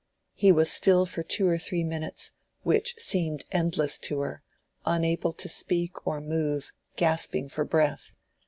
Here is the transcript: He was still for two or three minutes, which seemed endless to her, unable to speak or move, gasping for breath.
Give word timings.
He 0.33 0.51
was 0.51 0.71
still 0.71 1.05
for 1.05 1.21
two 1.21 1.47
or 1.47 1.59
three 1.59 1.83
minutes, 1.83 2.31
which 2.63 2.95
seemed 2.97 3.45
endless 3.51 3.99
to 3.99 4.21
her, 4.21 4.41
unable 4.83 5.31
to 5.33 5.47
speak 5.47 6.07
or 6.07 6.19
move, 6.19 6.71
gasping 6.95 7.49
for 7.49 7.63
breath. 7.65 8.15